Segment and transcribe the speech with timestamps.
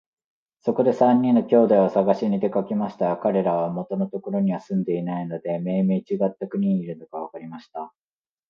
[0.61, 7.93] そこで三人の兄弟をさがしに出かけましたが、かれらは元のところには住んでいないで、めいめいちがった国にいるのがわかりました。